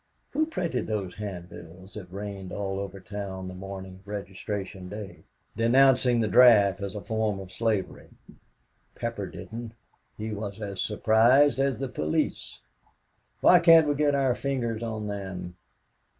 Who 0.31 0.47
printed 0.47 0.87
those 0.87 1.13
handbills 1.13 1.93
that 1.93 2.11
rained 2.11 2.51
all 2.51 2.79
over 2.79 2.99
town 2.99 3.47
the 3.47 3.53
morning 3.53 3.99
of 3.99 4.07
Registration 4.07 4.89
Day, 4.89 5.25
denouncing 5.55 6.19
the 6.19 6.27
draft 6.27 6.81
as 6.81 6.95
a 6.95 7.01
form 7.01 7.39
of 7.39 7.51
slavery? 7.51 8.09
Pepper 8.95 9.27
didn't. 9.27 9.73
He 10.17 10.31
was 10.31 10.59
as 10.59 10.81
surprised 10.81 11.59
as 11.59 11.77
the 11.77 11.87
police. 11.87 12.61
Why 13.41 13.59
can't 13.59 13.87
we 13.87 13.93
get 13.93 14.15
our 14.15 14.33
fingers 14.33 14.81
on 14.81 15.05
them?" 15.05 15.55